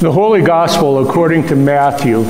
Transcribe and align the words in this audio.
The 0.00 0.10
Holy 0.10 0.42
Gospel 0.42 1.08
according 1.08 1.46
to 1.46 1.56
Matthew. 1.56 2.24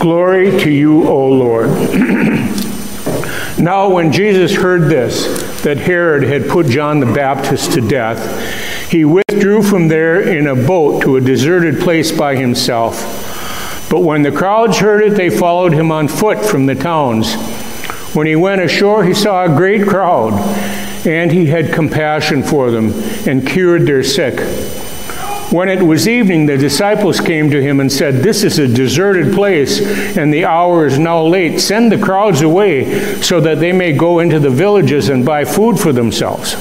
Glory 0.00 0.50
to 0.60 0.70
you, 0.70 1.06
O 1.08 1.28
Lord. 1.28 1.68
now, 3.58 3.88
when 3.88 4.10
Jesus 4.10 4.52
heard 4.52 4.90
this, 4.90 5.62
that 5.62 5.78
Herod 5.78 6.24
had 6.24 6.48
put 6.48 6.66
John 6.66 6.98
the 6.98 7.06
Baptist 7.06 7.72
to 7.74 7.80
death, 7.80 8.90
he 8.90 9.04
withdrew 9.04 9.62
from 9.62 9.86
there 9.86 10.20
in 10.20 10.48
a 10.48 10.56
boat 10.56 11.02
to 11.02 11.16
a 11.16 11.20
deserted 11.20 11.80
place 11.80 12.10
by 12.10 12.34
himself. 12.34 13.86
But 13.88 14.00
when 14.00 14.22
the 14.22 14.32
crowds 14.32 14.78
heard 14.78 15.04
it, 15.04 15.16
they 15.16 15.30
followed 15.30 15.74
him 15.74 15.92
on 15.92 16.08
foot 16.08 16.44
from 16.44 16.66
the 16.66 16.74
towns. 16.74 17.36
When 18.16 18.26
he 18.26 18.34
went 18.34 18.60
ashore, 18.60 19.04
he 19.04 19.14
saw 19.14 19.44
a 19.44 19.56
great 19.56 19.86
crowd, 19.86 20.32
and 21.06 21.30
he 21.30 21.46
had 21.46 21.72
compassion 21.72 22.42
for 22.42 22.72
them 22.72 22.92
and 23.28 23.46
cured 23.46 23.86
their 23.86 24.02
sick. 24.02 24.40
When 25.54 25.68
it 25.68 25.84
was 25.84 26.08
evening, 26.08 26.46
the 26.46 26.58
disciples 26.58 27.20
came 27.20 27.48
to 27.50 27.62
him 27.62 27.78
and 27.78 27.92
said, 27.92 28.24
This 28.24 28.42
is 28.42 28.58
a 28.58 28.66
deserted 28.66 29.32
place, 29.32 30.16
and 30.16 30.34
the 30.34 30.46
hour 30.46 30.84
is 30.84 30.98
now 30.98 31.22
late. 31.22 31.60
Send 31.60 31.92
the 31.92 31.96
crowds 31.96 32.42
away 32.42 33.22
so 33.22 33.40
that 33.40 33.60
they 33.60 33.70
may 33.70 33.92
go 33.92 34.18
into 34.18 34.40
the 34.40 34.50
villages 34.50 35.10
and 35.10 35.24
buy 35.24 35.44
food 35.44 35.78
for 35.78 35.92
themselves. 35.92 36.54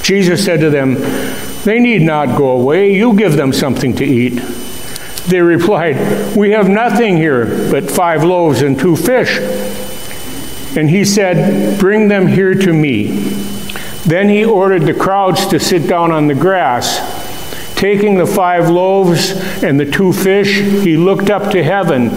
Jesus 0.00 0.44
said 0.44 0.60
to 0.60 0.70
them, 0.70 0.94
They 1.64 1.80
need 1.80 2.02
not 2.02 2.38
go 2.38 2.50
away. 2.50 2.94
You 2.94 3.16
give 3.16 3.32
them 3.32 3.52
something 3.52 3.96
to 3.96 4.04
eat. 4.04 4.40
They 5.26 5.40
replied, 5.40 6.36
We 6.36 6.52
have 6.52 6.68
nothing 6.68 7.16
here 7.16 7.68
but 7.68 7.90
five 7.90 8.22
loaves 8.22 8.62
and 8.62 8.78
two 8.78 8.94
fish. 8.94 9.38
And 10.76 10.88
he 10.88 11.04
said, 11.04 11.80
Bring 11.80 12.06
them 12.06 12.28
here 12.28 12.54
to 12.54 12.72
me. 12.72 13.06
Then 14.06 14.28
he 14.28 14.44
ordered 14.44 14.82
the 14.82 14.94
crowds 14.94 15.48
to 15.48 15.58
sit 15.58 15.88
down 15.88 16.12
on 16.12 16.28
the 16.28 16.36
grass. 16.36 17.13
Taking 17.76 18.16
the 18.16 18.26
five 18.26 18.70
loaves 18.70 19.30
and 19.62 19.78
the 19.78 19.90
two 19.90 20.12
fish, 20.12 20.60
he 20.60 20.96
looked 20.96 21.28
up 21.28 21.50
to 21.52 21.62
heaven 21.62 22.08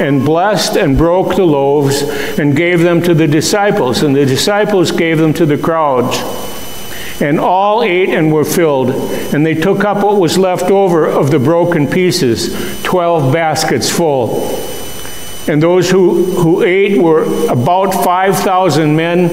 and 0.00 0.24
blessed 0.24 0.76
and 0.76 0.98
broke 0.98 1.36
the 1.36 1.44
loaves 1.44 2.02
and 2.38 2.56
gave 2.56 2.80
them 2.80 3.00
to 3.02 3.14
the 3.14 3.28
disciples, 3.28 4.02
and 4.02 4.14
the 4.14 4.26
disciples 4.26 4.90
gave 4.90 5.18
them 5.18 5.32
to 5.34 5.46
the 5.46 5.58
crowds. 5.58 6.18
And 7.22 7.38
all 7.38 7.84
ate 7.84 8.08
and 8.08 8.32
were 8.32 8.44
filled, 8.44 8.90
and 9.32 9.46
they 9.46 9.54
took 9.54 9.84
up 9.84 10.02
what 10.02 10.20
was 10.20 10.36
left 10.36 10.64
over 10.64 11.06
of 11.06 11.30
the 11.30 11.38
broken 11.38 11.86
pieces, 11.86 12.82
twelve 12.82 13.32
baskets 13.32 13.88
full. 13.88 14.58
And 15.46 15.62
those 15.62 15.90
who, 15.90 16.24
who 16.24 16.62
ate 16.62 17.00
were 17.00 17.22
about 17.50 17.92
5,000 17.92 18.96
men, 18.96 19.28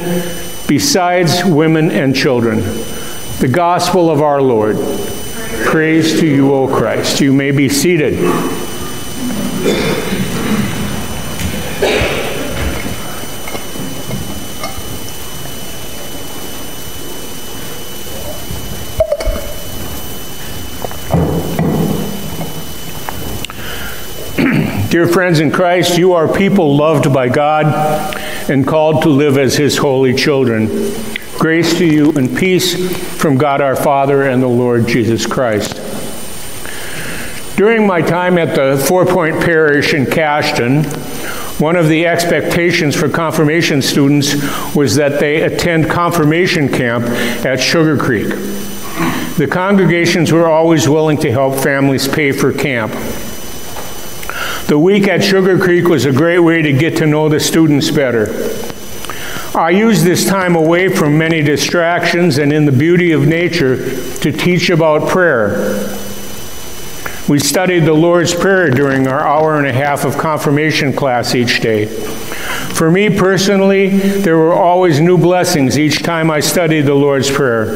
besides 0.67 1.43
women 1.45 1.89
and 1.89 2.13
children. 2.13 2.59
The 3.39 3.49
gospel 3.49 4.11
of 4.11 4.21
our 4.21 4.41
Lord. 4.41 4.77
Praise 5.65 6.19
to 6.19 6.27
you, 6.27 6.53
O 6.53 6.67
Christ. 6.67 7.21
You 7.21 7.33
may 7.33 7.51
be 7.51 7.69
seated. 7.69 8.13
Dear 24.89 25.07
friends 25.07 25.39
in 25.39 25.51
Christ, 25.51 25.97
you 25.97 26.13
are 26.13 26.27
people 26.27 26.75
loved 26.75 27.13
by 27.13 27.29
God 27.29 28.17
and 28.49 28.65
called 28.65 29.03
to 29.03 29.09
live 29.09 29.37
as 29.37 29.55
His 29.55 29.77
holy 29.77 30.13
children. 30.13 30.67
Grace 31.41 31.75
to 31.79 31.87
you 31.87 32.11
and 32.11 32.37
peace 32.37 32.75
from 33.19 33.35
God 33.35 33.61
our 33.61 33.75
Father 33.75 34.21
and 34.21 34.43
the 34.43 34.47
Lord 34.47 34.87
Jesus 34.87 35.25
Christ. 35.25 35.73
During 37.57 37.87
my 37.87 37.99
time 37.99 38.37
at 38.37 38.53
the 38.53 38.77
Four 38.87 39.07
Point 39.07 39.41
Parish 39.41 39.95
in 39.95 40.05
Cashton, 40.05 40.83
one 41.57 41.75
of 41.75 41.87
the 41.87 42.05
expectations 42.05 42.95
for 42.95 43.09
confirmation 43.09 43.81
students 43.81 44.35
was 44.75 44.93
that 44.97 45.19
they 45.19 45.41
attend 45.41 45.89
confirmation 45.89 46.69
camp 46.69 47.05
at 47.43 47.59
Sugar 47.59 47.97
Creek. 47.97 48.27
The 49.37 49.47
congregations 49.49 50.31
were 50.31 50.47
always 50.47 50.87
willing 50.87 51.17
to 51.21 51.31
help 51.31 51.55
families 51.55 52.07
pay 52.07 52.33
for 52.33 52.53
camp. 52.53 52.91
The 54.67 54.77
week 54.77 55.07
at 55.07 55.23
Sugar 55.23 55.57
Creek 55.57 55.87
was 55.87 56.05
a 56.05 56.11
great 56.11 56.39
way 56.39 56.61
to 56.61 56.71
get 56.71 56.97
to 56.97 57.07
know 57.07 57.29
the 57.29 57.39
students 57.39 57.89
better. 57.89 58.27
I 59.61 59.69
use 59.69 60.03
this 60.03 60.25
time 60.25 60.55
away 60.55 60.89
from 60.89 61.19
many 61.19 61.43
distractions 61.43 62.39
and 62.39 62.51
in 62.51 62.65
the 62.65 62.71
beauty 62.71 63.11
of 63.11 63.27
nature 63.27 63.77
to 64.21 64.31
teach 64.31 64.71
about 64.71 65.07
prayer. 65.07 65.87
We 67.29 67.37
studied 67.37 67.81
the 67.81 67.93
Lord's 67.93 68.33
Prayer 68.33 68.71
during 68.71 69.07
our 69.07 69.19
hour 69.19 69.59
and 69.59 69.67
a 69.67 69.71
half 69.71 70.03
of 70.03 70.17
confirmation 70.17 70.93
class 70.93 71.35
each 71.35 71.59
day. 71.59 71.85
For 71.85 72.89
me 72.89 73.15
personally, 73.15 73.89
there 73.89 74.35
were 74.35 74.55
always 74.55 74.99
new 74.99 75.19
blessings 75.19 75.77
each 75.77 76.01
time 76.01 76.31
I 76.31 76.39
studied 76.39 76.87
the 76.87 76.95
Lord's 76.95 77.29
Prayer. 77.29 77.75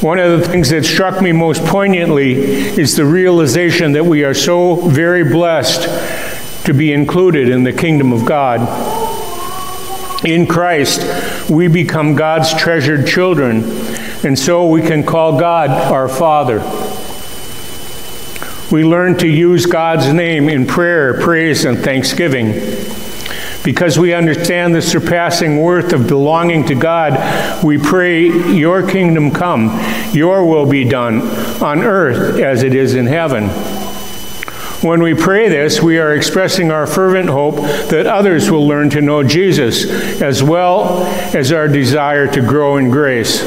One 0.00 0.18
of 0.18 0.40
the 0.40 0.48
things 0.48 0.70
that 0.70 0.86
struck 0.86 1.20
me 1.20 1.30
most 1.32 1.62
poignantly 1.66 2.32
is 2.32 2.96
the 2.96 3.04
realization 3.04 3.92
that 3.92 4.06
we 4.06 4.24
are 4.24 4.32
so 4.32 4.76
very 4.76 5.24
blessed 5.24 6.64
to 6.64 6.72
be 6.72 6.90
included 6.90 7.50
in 7.50 7.64
the 7.64 7.72
kingdom 7.74 8.14
of 8.14 8.24
God. 8.24 8.99
In 10.24 10.46
Christ, 10.46 11.48
we 11.48 11.66
become 11.68 12.14
God's 12.14 12.52
treasured 12.54 13.06
children, 13.06 13.64
and 14.22 14.38
so 14.38 14.66
we 14.66 14.82
can 14.82 15.02
call 15.02 15.40
God 15.40 15.70
our 15.70 16.08
Father. 16.08 16.58
We 18.70 18.84
learn 18.84 19.16
to 19.18 19.26
use 19.26 19.64
God's 19.64 20.12
name 20.12 20.50
in 20.50 20.66
prayer, 20.66 21.18
praise, 21.20 21.64
and 21.64 21.78
thanksgiving. 21.78 22.52
Because 23.64 23.98
we 23.98 24.12
understand 24.12 24.74
the 24.74 24.82
surpassing 24.82 25.58
worth 25.58 25.92
of 25.94 26.06
belonging 26.06 26.66
to 26.66 26.74
God, 26.74 27.64
we 27.64 27.78
pray, 27.78 28.26
Your 28.52 28.86
kingdom 28.86 29.30
come, 29.30 29.70
Your 30.12 30.44
will 30.44 30.66
be 30.66 30.84
done 30.84 31.22
on 31.62 31.80
earth 31.80 32.38
as 32.38 32.62
it 32.62 32.74
is 32.74 32.94
in 32.94 33.06
heaven. 33.06 33.48
When 34.82 35.02
we 35.02 35.12
pray 35.12 35.50
this, 35.50 35.82
we 35.82 35.98
are 35.98 36.14
expressing 36.14 36.70
our 36.70 36.86
fervent 36.86 37.28
hope 37.28 37.56
that 37.90 38.06
others 38.06 38.50
will 38.50 38.66
learn 38.66 38.88
to 38.90 39.02
know 39.02 39.22
Jesus, 39.22 40.22
as 40.22 40.42
well 40.42 41.02
as 41.36 41.52
our 41.52 41.68
desire 41.68 42.26
to 42.28 42.40
grow 42.40 42.78
in 42.78 42.88
grace. 42.88 43.42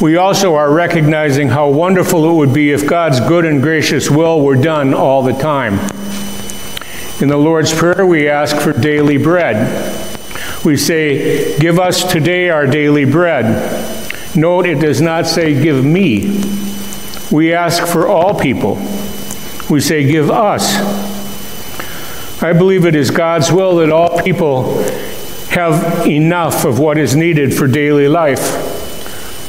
We 0.00 0.16
also 0.16 0.54
are 0.54 0.72
recognizing 0.72 1.48
how 1.48 1.68
wonderful 1.68 2.30
it 2.30 2.34
would 2.34 2.54
be 2.54 2.70
if 2.70 2.86
God's 2.86 3.18
good 3.18 3.44
and 3.44 3.60
gracious 3.60 4.08
will 4.08 4.40
were 4.40 4.54
done 4.54 4.94
all 4.94 5.24
the 5.24 5.32
time. 5.32 5.80
In 7.20 7.26
the 7.26 7.36
Lord's 7.36 7.74
Prayer, 7.74 8.06
we 8.06 8.28
ask 8.28 8.56
for 8.56 8.72
daily 8.72 9.16
bread. 9.16 9.66
We 10.64 10.76
say, 10.76 11.58
Give 11.58 11.80
us 11.80 12.04
today 12.04 12.50
our 12.50 12.68
daily 12.68 13.04
bread. 13.04 14.36
Note 14.36 14.66
it 14.66 14.78
does 14.78 15.00
not 15.00 15.26
say, 15.26 15.60
Give 15.60 15.84
me. 15.84 16.40
We 17.32 17.52
ask 17.52 17.84
for 17.84 18.06
all 18.06 18.38
people 18.38 18.76
we 19.70 19.80
say, 19.80 20.04
Give 20.06 20.30
us. 20.30 20.76
I 22.42 22.52
believe 22.52 22.84
it 22.84 22.94
is 22.94 23.10
God's 23.10 23.50
will 23.50 23.76
that 23.76 23.90
all 23.90 24.22
people 24.22 24.82
have 25.50 26.06
enough 26.06 26.64
of 26.64 26.78
what 26.78 26.98
is 26.98 27.16
needed 27.16 27.52
for 27.52 27.66
daily 27.66 28.06
life. 28.06 28.76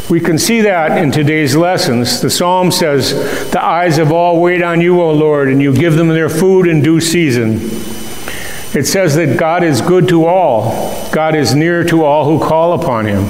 We 0.10 0.20
can 0.20 0.40
see 0.40 0.62
that 0.62 0.98
in 0.98 1.12
today's 1.12 1.56
lessons. 1.56 2.20
The 2.20 2.32
psalm 2.32 2.72
says, 2.72 3.12
The 3.52 3.64
eyes 3.64 4.00
of 4.00 4.12
all 4.12 4.42
wait 4.42 4.64
on 4.64 4.82
you, 4.82 5.00
O 5.00 5.12
Lord, 5.12 5.50
and 5.50 5.62
you 5.62 5.72
give 5.72 5.94
them 5.96 6.08
their 6.08 6.30
food 6.30 6.68
in 6.68 6.82
due 6.82 7.00
season. 7.00 7.60
It 8.72 8.88
says 8.88 9.16
that 9.16 9.38
God 9.38 9.64
is 9.64 9.82
good 9.82 10.08
to 10.10 10.26
all, 10.26 11.10
God 11.12 11.36
is 11.36 11.54
near 11.54 11.84
to 11.86 12.06
all 12.06 12.26
who 12.26 12.44
call 12.44 12.74
upon 12.74 13.06
him. 13.06 13.30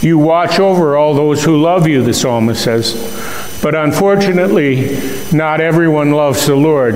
You 0.00 0.18
watch 0.18 0.60
over 0.60 0.96
all 0.96 1.14
those 1.14 1.44
who 1.44 1.60
love 1.60 1.88
you, 1.88 2.02
the 2.02 2.14
psalmist 2.14 2.62
says. 2.62 2.94
But 3.62 3.76
unfortunately, 3.76 4.98
not 5.32 5.60
everyone 5.60 6.10
loves 6.10 6.46
the 6.46 6.56
Lord. 6.56 6.94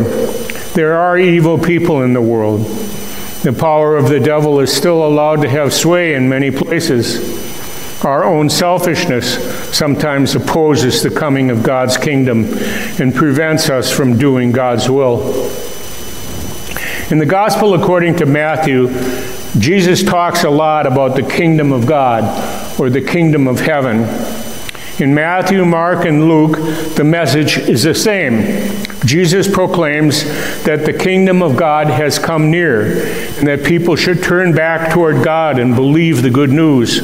There 0.75 0.99
are 0.99 1.17
evil 1.17 1.59
people 1.59 2.03
in 2.03 2.13
the 2.13 2.21
world. 2.21 2.67
The 3.45 3.53
power 3.53 3.97
of 3.97 4.09
the 4.09 4.19
devil 4.19 4.59
is 4.59 4.73
still 4.73 5.07
allowed 5.07 5.43
to 5.43 5.49
have 5.49 5.73
sway 5.73 6.15
in 6.15 6.29
many 6.29 6.51
places. 6.51 8.05
Our 8.05 8.25
own 8.25 8.51
selfishness 8.51 9.37
sometimes 9.75 10.35
opposes 10.35 11.03
the 11.03 11.11
coming 11.11 11.51
of 11.51 11.63
God's 11.63 11.97
kingdom 11.97 12.47
and 13.01 13.15
prevents 13.15 13.71
us 13.71 13.91
from 13.91 14.19
doing 14.19 14.51
God's 14.51 14.91
will. 14.91 15.21
In 17.11 17.19
the 17.19 17.27
Gospel 17.27 17.75
according 17.75 18.17
to 18.17 18.27
Matthew, 18.27 18.89
Jesus 19.61 20.03
talks 20.03 20.43
a 20.43 20.51
lot 20.51 20.87
about 20.87 21.15
the 21.15 21.23
kingdom 21.23 21.73
of 21.73 21.87
God 21.87 22.81
or 22.81 22.91
the 22.91 23.01
kingdom 23.01 23.47
of 23.47 23.61
heaven. 23.61 24.46
In 24.99 25.15
Matthew, 25.15 25.63
Mark, 25.67 26.07
and 26.07 26.27
Luke, 26.27 26.57
the 26.95 27.05
message 27.05 27.59
is 27.59 27.83
the 27.83 27.95
same. 27.95 28.87
Jesus 29.05 29.47
proclaims 29.47 30.25
that 30.65 30.87
the 30.87 30.93
kingdom 30.95 31.43
of 31.43 31.55
God 31.55 31.89
has 31.89 32.19
come 32.19 32.51
near 32.51 33.05
and 33.37 33.47
that 33.47 33.63
people 33.63 33.95
should 33.95 34.23
turn 34.23 34.55
back 34.55 34.91
toward 34.91 35.23
God 35.23 35.59
and 35.59 35.75
believe 35.75 36.23
the 36.23 36.31
good 36.31 36.49
news. 36.49 37.01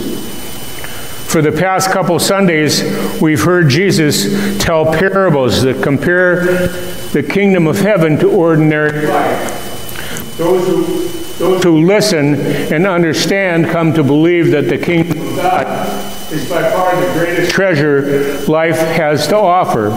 For 1.31 1.43
the 1.43 1.53
past 1.53 1.91
couple 1.91 2.19
Sundays, 2.19 2.83
we've 3.21 3.43
heard 3.43 3.69
Jesus 3.69 4.59
tell 4.59 4.87
parables 4.87 5.61
that 5.61 5.83
compare 5.83 6.69
the 7.13 7.23
kingdom 7.23 7.67
of 7.67 7.79
heaven 7.79 8.19
to 8.21 8.31
ordinary 8.31 9.07
life. 9.07 10.37
Those 10.39 10.67
who, 10.67 11.09
those 11.37 11.63
who 11.63 11.85
listen 11.85 12.37
and 12.73 12.87
understand 12.87 13.67
come 13.67 13.93
to 13.93 14.03
believe 14.03 14.51
that 14.53 14.71
the 14.71 14.79
kingdom 14.79 15.21
of 15.21 15.37
God 15.37 15.92
is 16.33 16.49
by 16.49 16.71
far 16.71 16.99
the 16.99 17.13
greatest 17.13 17.51
treasure 17.53 18.39
life 18.49 18.79
has 18.79 19.27
to 19.29 19.37
offer. 19.37 19.91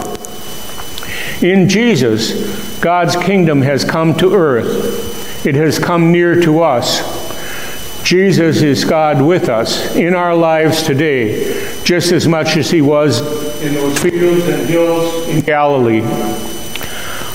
In 1.44 1.68
Jesus, 1.68 2.78
God's 2.80 3.16
kingdom 3.16 3.62
has 3.62 3.84
come 3.84 4.14
to 4.18 4.34
earth. 4.34 5.46
It 5.46 5.54
has 5.54 5.78
come 5.78 6.12
near 6.12 6.40
to 6.42 6.62
us. 6.62 7.00
Jesus 8.02 8.62
is 8.62 8.84
God 8.84 9.20
with 9.20 9.48
us 9.48 9.96
in 9.96 10.14
our 10.14 10.34
lives 10.34 10.82
today, 10.82 11.82
just 11.82 12.12
as 12.12 12.28
much 12.28 12.56
as 12.56 12.70
he 12.70 12.80
was 12.80 13.20
in 13.62 13.74
those 13.74 13.98
fields 13.98 14.46
and 14.46 14.68
hills 14.68 15.28
in 15.28 15.40
Galilee. 15.40 16.02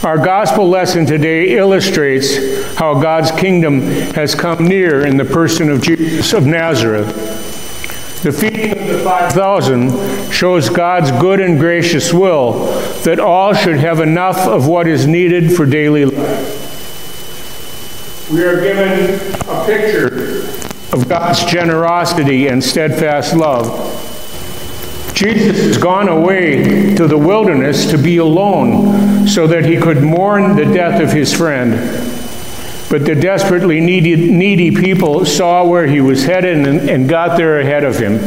Our 0.03 0.17
gospel 0.17 0.67
lesson 0.67 1.05
today 1.05 1.57
illustrates 1.57 2.75
how 2.75 2.99
God's 2.99 3.31
kingdom 3.31 3.81
has 4.15 4.33
come 4.33 4.65
near 4.65 5.05
in 5.05 5.17
the 5.17 5.25
person 5.25 5.69
of 5.69 5.81
Jesus 5.81 6.33
of 6.33 6.45
Nazareth. 6.45 7.50
The 8.21 8.31
feeding 8.31 8.77
of 8.77 8.87
the 8.87 8.99
5,000 8.99 10.31
shows 10.31 10.69
God's 10.69 11.09
good 11.19 11.39
and 11.39 11.59
gracious 11.59 12.13
will 12.13 12.65
that 13.03 13.19
all 13.19 13.55
should 13.55 13.77
have 13.77 13.99
enough 13.99 14.37
of 14.47 14.67
what 14.67 14.87
is 14.87 15.07
needed 15.07 15.51
for 15.51 15.65
daily 15.65 16.05
life. 16.05 16.59
We 18.31 18.43
are 18.43 18.61
given 18.61 19.15
a 19.49 19.65
picture 19.65 20.41
of 20.93 21.09
God's 21.09 21.43
generosity 21.45 22.45
and 22.47 22.63
steadfast 22.63 23.35
love. 23.35 23.65
Jesus 25.15 25.59
has 25.65 25.77
gone 25.79 26.07
away 26.07 26.93
to 26.95 27.07
the 27.07 27.17
wilderness 27.17 27.89
to 27.89 27.97
be 27.97 28.17
alone 28.17 29.27
so 29.27 29.47
that 29.47 29.65
he 29.65 29.77
could 29.77 30.03
mourn 30.03 30.55
the 30.55 30.65
death 30.65 31.01
of 31.01 31.11
his 31.11 31.33
friend. 31.33 31.73
But 32.91 33.05
the 33.05 33.15
desperately 33.15 33.79
needy, 33.79 34.29
needy 34.29 34.69
people 34.69 35.25
saw 35.25 35.65
where 35.65 35.87
he 35.87 36.01
was 36.01 36.25
headed 36.25 36.67
and, 36.67 36.89
and 36.89 37.07
got 37.07 37.37
there 37.37 37.61
ahead 37.61 37.85
of 37.85 37.97
him. 37.97 38.19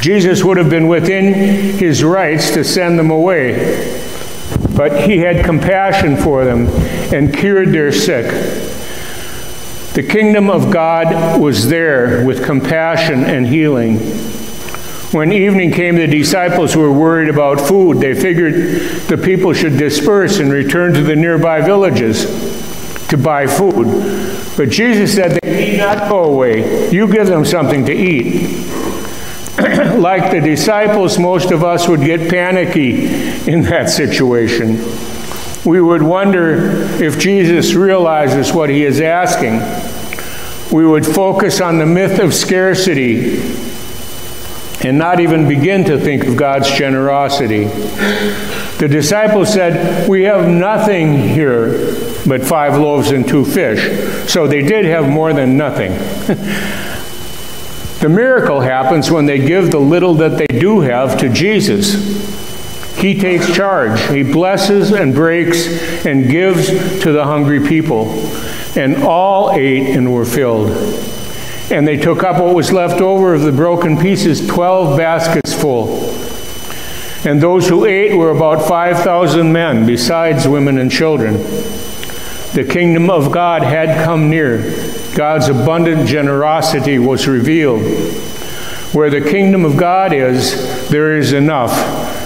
Jesus 0.00 0.44
would 0.44 0.58
have 0.58 0.70
been 0.70 0.86
within 0.86 1.34
his 1.34 2.04
rights 2.04 2.52
to 2.52 2.62
send 2.62 2.96
them 2.96 3.10
away, 3.10 4.00
but 4.76 5.08
he 5.08 5.18
had 5.18 5.44
compassion 5.44 6.16
for 6.16 6.44
them 6.44 6.68
and 7.12 7.34
cured 7.36 7.72
their 7.72 7.90
sick. 7.90 8.26
The 9.94 10.06
kingdom 10.08 10.48
of 10.48 10.70
God 10.70 11.40
was 11.40 11.68
there 11.68 12.24
with 12.24 12.44
compassion 12.44 13.24
and 13.24 13.44
healing. 13.44 13.98
When 15.10 15.32
evening 15.32 15.72
came, 15.72 15.96
the 15.96 16.06
disciples 16.06 16.76
were 16.76 16.92
worried 16.92 17.28
about 17.28 17.60
food. 17.60 17.98
They 17.98 18.14
figured 18.14 18.54
the 19.08 19.18
people 19.18 19.52
should 19.52 19.78
disperse 19.78 20.38
and 20.38 20.52
return 20.52 20.92
to 20.94 21.02
the 21.02 21.16
nearby 21.16 21.60
villages 21.60 22.54
to 23.08 23.16
buy 23.16 23.46
food. 23.46 23.86
But 24.56 24.70
Jesus 24.70 25.14
said 25.14 25.38
they 25.42 25.70
need 25.70 25.78
not 25.78 26.08
go 26.08 26.24
away. 26.24 26.90
You 26.90 27.10
give 27.10 27.26
them 27.26 27.44
something 27.44 27.84
to 27.86 27.92
eat. 27.92 28.66
like 29.98 30.30
the 30.30 30.40
disciples, 30.40 31.18
most 31.18 31.50
of 31.50 31.64
us 31.64 31.88
would 31.88 32.00
get 32.00 32.30
panicky 32.30 33.06
in 33.50 33.62
that 33.62 33.90
situation. 33.90 34.76
We 35.64 35.80
would 35.80 36.02
wonder 36.02 36.72
if 37.02 37.18
Jesus 37.18 37.74
realizes 37.74 38.52
what 38.52 38.70
he 38.70 38.84
is 38.84 39.00
asking 39.00 39.60
we 40.72 40.84
would 40.84 41.06
focus 41.06 41.60
on 41.60 41.78
the 41.78 41.86
myth 41.86 42.18
of 42.18 42.34
scarcity 42.34 43.40
and 44.82 44.98
not 44.98 45.20
even 45.20 45.48
begin 45.48 45.84
to 45.84 45.98
think 45.98 46.24
of 46.24 46.36
God's 46.36 46.70
generosity. 46.70 47.64
The 47.64 48.88
disciples 48.90 49.52
said, 49.52 50.08
We 50.08 50.24
have 50.24 50.48
nothing 50.48 51.16
here 51.16 52.05
but 52.26 52.44
five 52.44 52.78
loaves 52.78 53.10
and 53.10 53.26
two 53.26 53.44
fish. 53.44 54.30
So 54.30 54.46
they 54.46 54.62
did 54.62 54.84
have 54.84 55.08
more 55.08 55.32
than 55.32 55.56
nothing. 55.56 55.92
the 58.00 58.08
miracle 58.08 58.60
happens 58.60 59.10
when 59.10 59.26
they 59.26 59.38
give 59.38 59.70
the 59.70 59.78
little 59.78 60.14
that 60.14 60.36
they 60.36 60.46
do 60.46 60.80
have 60.80 61.18
to 61.20 61.28
Jesus. 61.28 62.36
He 62.96 63.18
takes 63.18 63.54
charge. 63.54 64.00
He 64.08 64.22
blesses 64.22 64.90
and 64.90 65.14
breaks 65.14 66.06
and 66.06 66.30
gives 66.30 66.68
to 67.02 67.12
the 67.12 67.24
hungry 67.24 67.66
people. 67.66 68.10
And 68.74 69.04
all 69.04 69.52
ate 69.52 69.94
and 69.94 70.12
were 70.12 70.24
filled. 70.24 70.70
And 71.70 71.86
they 71.86 71.96
took 71.96 72.22
up 72.22 72.42
what 72.42 72.54
was 72.54 72.72
left 72.72 73.00
over 73.00 73.34
of 73.34 73.42
the 73.42 73.52
broken 73.52 73.98
pieces, 73.98 74.46
12 74.46 74.96
baskets 74.96 75.52
full. 75.52 76.14
And 77.26 77.42
those 77.42 77.68
who 77.68 77.86
ate 77.86 78.16
were 78.16 78.30
about 78.30 78.66
5,000 78.66 79.52
men, 79.52 79.84
besides 79.84 80.46
women 80.46 80.78
and 80.78 80.90
children. 80.90 81.34
The 82.56 82.64
kingdom 82.64 83.10
of 83.10 83.32
God 83.32 83.62
had 83.62 84.02
come 84.02 84.30
near. 84.30 84.62
God's 85.14 85.48
abundant 85.48 86.08
generosity 86.08 86.98
was 86.98 87.28
revealed. 87.28 87.82
Where 88.94 89.10
the 89.10 89.20
kingdom 89.20 89.66
of 89.66 89.76
God 89.76 90.14
is, 90.14 90.88
there 90.88 91.18
is 91.18 91.34
enough 91.34 91.70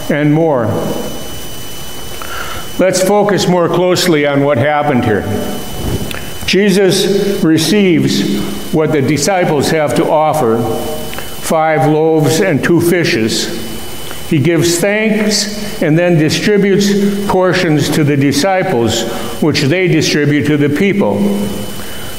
and 0.08 0.32
more. 0.32 0.66
Let's 2.78 3.02
focus 3.02 3.48
more 3.48 3.68
closely 3.68 4.24
on 4.24 4.44
what 4.44 4.56
happened 4.56 5.04
here. 5.04 5.22
Jesus 6.46 7.42
receives 7.42 8.72
what 8.72 8.92
the 8.92 9.02
disciples 9.02 9.72
have 9.72 9.96
to 9.96 10.08
offer 10.08 10.62
five 11.40 11.90
loaves 11.90 12.40
and 12.40 12.62
two 12.62 12.80
fishes. 12.80 13.69
He 14.30 14.38
gives 14.38 14.78
thanks 14.78 15.82
and 15.82 15.98
then 15.98 16.16
distributes 16.16 17.28
portions 17.28 17.88
to 17.90 18.04
the 18.04 18.16
disciples, 18.16 19.02
which 19.42 19.62
they 19.62 19.88
distribute 19.88 20.46
to 20.46 20.56
the 20.56 20.68
people. 20.68 21.18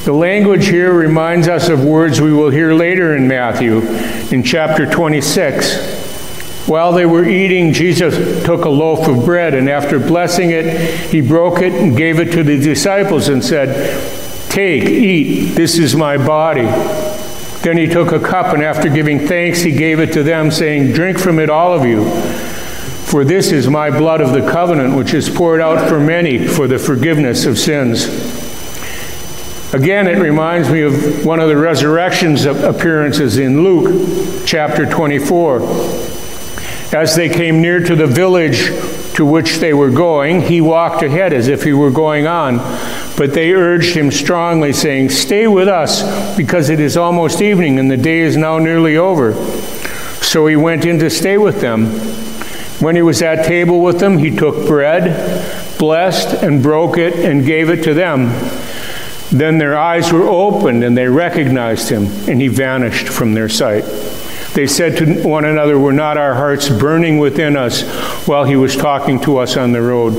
The 0.04 0.12
language 0.12 0.68
here 0.68 0.92
reminds 0.92 1.48
us 1.48 1.70
of 1.70 1.86
words 1.86 2.20
we 2.20 2.34
will 2.34 2.50
hear 2.50 2.74
later 2.74 3.16
in 3.16 3.30
Matthew 3.30 3.80
in 4.30 4.44
chapter 4.44 4.92
26. 4.92 6.68
While 6.68 6.92
they 6.92 7.06
were 7.06 7.24
eating, 7.24 7.72
Jesus 7.72 8.44
took 8.44 8.66
a 8.66 8.70
loaf 8.70 9.08
of 9.08 9.24
bread, 9.24 9.54
and 9.54 9.70
after 9.70 9.98
blessing 9.98 10.52
it, 10.52 11.12
he 11.12 11.22
broke 11.22 11.62
it 11.62 11.72
and 11.72 11.96
gave 11.96 12.20
it 12.20 12.34
to 12.34 12.44
the 12.44 12.60
disciples 12.60 13.30
and 13.30 13.42
said, 13.42 14.50
Take, 14.50 14.84
eat, 14.84 15.54
this 15.54 15.80
is 15.80 15.96
my 15.96 16.18
body. 16.18 16.68
Then 17.62 17.78
he 17.78 17.88
took 17.88 18.12
a 18.12 18.20
cup, 18.20 18.54
and 18.54 18.64
after 18.64 18.90
giving 18.90 19.28
thanks, 19.28 19.62
he 19.62 19.72
gave 19.72 20.00
it 20.00 20.12
to 20.14 20.24
them, 20.24 20.50
saying, 20.50 20.94
Drink 20.94 21.20
from 21.20 21.38
it, 21.38 21.50
all 21.50 21.74
of 21.74 21.86
you. 21.86 22.10
For 23.06 23.24
this 23.24 23.52
is 23.52 23.68
my 23.68 23.92
blood 23.92 24.22
of 24.22 24.32
the 24.32 24.50
covenant, 24.50 24.96
which 24.96 25.14
is 25.14 25.30
poured 25.30 25.62
out 25.62 25.88
for 25.88 26.00
many 26.00 26.48
for 26.48 26.68
the 26.68 26.80
forgiveness 26.80 27.46
of 27.46 27.60
sins. 27.60 28.06
Again, 29.74 30.08
it 30.08 30.18
reminds 30.18 30.70
me 30.70 30.82
of 30.82 31.26
one 31.26 31.40
of 31.40 31.50
the 31.50 31.56
resurrections 31.56 32.46
appearances 32.46 33.38
in 33.38 33.64
Luke 33.64 34.44
chapter 34.46 34.86
24. 34.86 35.62
As 36.94 37.16
they 37.16 37.30
came 37.30 37.62
near 37.62 37.80
to 37.80 37.96
the 37.96 38.08
village 38.08 38.70
to 39.16 39.26
which 39.26 39.58
they 39.58 39.74
were 39.74 39.90
going, 39.90 40.42
he 40.42 40.62
walked 40.62 41.04
ahead 41.04 41.34
as 41.34 41.48
if 41.48 41.64
he 41.64 41.74
were 41.74 41.92
going 41.92 42.28
on. 42.28 42.58
But 43.18 43.34
they 43.34 43.54
urged 43.54 43.96
him 43.96 44.12
strongly, 44.12 44.74
saying, 44.74 45.10
Stay 45.10 45.48
with 45.48 45.68
us, 45.68 46.36
because 46.38 46.70
it 46.70 46.80
is 46.80 46.98
almost 46.98 47.42
evening, 47.42 47.78
and 47.80 47.92
the 47.92 47.98
day 47.98 48.22
is 48.22 48.38
now 48.38 48.58
nearly 48.58 48.98
over. 48.98 49.34
So 50.24 50.48
he 50.48 50.56
went 50.56 50.86
in 50.86 51.00
to 51.00 51.10
stay 51.10 51.38
with 51.38 51.62
them. 51.62 51.88
When 52.80 52.96
he 52.96 53.02
was 53.02 53.22
at 53.22 53.46
table 53.46 53.84
with 53.84 54.00
them, 54.00 54.18
he 54.18 54.36
took 54.36 54.66
bread, 54.66 55.78
blessed, 55.78 56.42
and 56.42 56.64
broke 56.64 56.98
it, 56.98 57.14
and 57.14 57.46
gave 57.46 57.70
it 57.70 57.84
to 57.84 57.94
them. 57.94 58.28
Then 59.32 59.60
their 59.60 59.78
eyes 59.78 60.12
were 60.12 60.28
opened, 60.28 60.84
and 60.84 60.98
they 60.98 61.08
recognized 61.08 61.90
him, 61.90 62.08
and 62.28 62.42
he 62.42 62.48
vanished 62.48 63.08
from 63.08 63.34
their 63.34 63.50
sight. 63.50 63.84
They 64.54 64.68
said 64.68 64.98
to 64.98 65.28
one 65.28 65.46
another, 65.46 65.80
Were 65.80 65.94
not 65.94 66.18
our 66.18 66.34
hearts 66.34 66.68
burning 66.68 67.20
within 67.20 67.56
us 67.56 67.84
while 68.28 68.44
he 68.44 68.58
was 68.58 68.76
talking 68.76 69.20
to 69.22 69.38
us 69.38 69.56
on 69.56 69.72
the 69.72 69.82
road, 69.82 70.12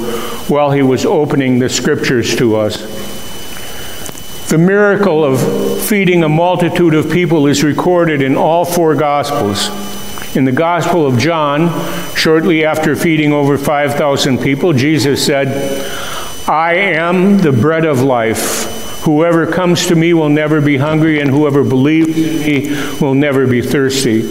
while 0.48 0.70
he 0.70 0.80
was 0.80 1.04
opening 1.04 1.58
the 1.58 1.68
scriptures 1.68 2.34
to 2.36 2.56
us? 2.56 2.80
The 4.48 4.58
miracle 4.58 5.24
of 5.24 5.82
feeding 5.82 6.24
a 6.24 6.28
multitude 6.28 6.94
of 6.94 7.10
people 7.10 7.46
is 7.46 7.62
recorded 7.62 8.22
in 8.22 8.36
all 8.36 8.64
four 8.64 8.94
Gospels. 8.94 9.68
In 10.34 10.44
the 10.46 10.52
Gospel 10.52 11.06
of 11.06 11.18
John, 11.18 11.68
shortly 12.14 12.64
after 12.64 12.96
feeding 12.96 13.34
over 13.34 13.58
5,000 13.58 14.38
people, 14.38 14.72
Jesus 14.72 15.24
said, 15.24 15.48
I 16.48 16.74
am 16.74 17.38
the 17.38 17.52
bread 17.52 17.84
of 17.84 18.00
life. 18.02 18.81
Whoever 19.04 19.50
comes 19.50 19.86
to 19.88 19.96
me 19.96 20.14
will 20.14 20.28
never 20.28 20.60
be 20.60 20.76
hungry, 20.76 21.20
and 21.20 21.30
whoever 21.30 21.64
believes 21.64 22.16
in 22.16 22.38
me 22.40 22.98
will 23.00 23.14
never 23.14 23.46
be 23.46 23.60
thirsty. 23.60 24.22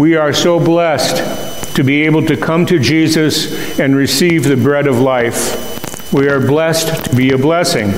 We 0.00 0.16
are 0.16 0.32
so 0.32 0.58
blessed 0.58 1.74
to 1.74 1.82
be 1.82 2.02
able 2.02 2.24
to 2.26 2.36
come 2.36 2.64
to 2.66 2.78
Jesus 2.78 3.78
and 3.80 3.96
receive 3.96 4.44
the 4.44 4.56
bread 4.56 4.86
of 4.86 5.00
life. 5.00 6.12
We 6.12 6.28
are 6.28 6.40
blessed 6.40 7.06
to 7.06 7.16
be 7.16 7.32
a 7.32 7.38
blessing. 7.38 7.92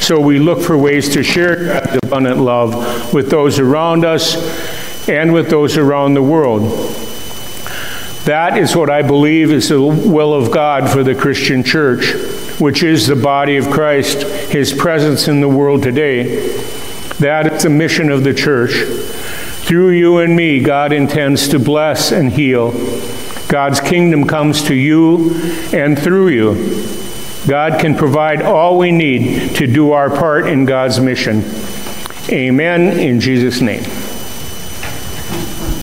So 0.00 0.20
we 0.20 0.38
look 0.38 0.62
for 0.62 0.78
ways 0.78 1.08
to 1.10 1.22
share 1.22 1.66
God's 1.66 1.98
abundant 2.02 2.38
love 2.38 3.12
with 3.12 3.28
those 3.30 3.58
around 3.58 4.04
us 4.04 5.08
and 5.08 5.32
with 5.32 5.50
those 5.50 5.76
around 5.76 6.14
the 6.14 6.22
world. 6.22 6.62
That 8.24 8.56
is 8.56 8.76
what 8.76 8.90
I 8.90 9.02
believe 9.02 9.50
is 9.50 9.68
the 9.68 9.80
will 9.82 10.32
of 10.32 10.50
God 10.50 10.90
for 10.90 11.02
the 11.02 11.14
Christian 11.14 11.64
church, 11.64 12.14
which 12.60 12.82
is 12.82 13.06
the 13.06 13.16
body 13.16 13.56
of 13.56 13.70
Christ, 13.70 14.24
his 14.50 14.72
presence 14.72 15.28
in 15.28 15.40
the 15.40 15.48
world 15.48 15.82
today. 15.82 16.48
That 17.18 17.52
is 17.52 17.62
the 17.62 17.70
mission 17.70 18.10
of 18.10 18.24
the 18.24 18.34
church. 18.34 18.72
Through 19.64 19.90
you 19.90 20.18
and 20.18 20.34
me, 20.34 20.60
God 20.60 20.92
intends 20.92 21.48
to 21.48 21.58
bless 21.58 22.12
and 22.12 22.32
heal. 22.32 22.72
God's 23.48 23.80
kingdom 23.80 24.26
comes 24.26 24.62
to 24.64 24.74
you 24.74 25.34
and 25.72 25.98
through 25.98 26.28
you. 26.28 26.86
God 27.46 27.80
can 27.80 27.94
provide 27.94 28.42
all 28.42 28.78
we 28.78 28.92
need 28.92 29.56
to 29.56 29.66
do 29.66 29.92
our 29.92 30.08
part 30.08 30.46
in 30.46 30.64
God's 30.64 31.00
mission. 31.00 31.42
Amen 32.30 32.98
in 32.98 33.18
Jesus' 33.18 33.60
name. 33.60 33.84